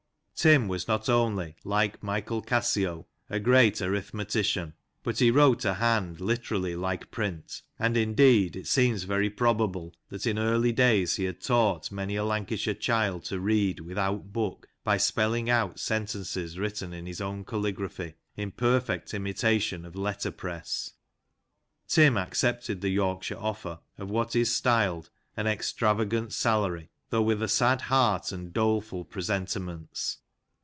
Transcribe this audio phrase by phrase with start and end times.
[0.43, 6.19] Tim was not only, like Michael Cassio, a great arithmetician, but he wrote a hand
[6.19, 11.41] literally like print, and, indeed, it seems very probable that in early days he had
[11.41, 17.05] taught many a Lancashire child to read without book, by spelling out sentences written in
[17.05, 20.93] his own caligraphy, in perfect imitation of letter press.
[21.87, 27.47] Tim accepted the Yorkshire offer of what is styled an" extravagant salary," though with a
[27.47, 30.17] sad heart and dole fiil presentiments.